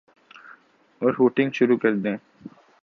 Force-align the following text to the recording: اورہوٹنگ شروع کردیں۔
اورہوٹنگ 1.01 1.49
شروع 1.51 1.77
کردیں۔ 1.77 2.17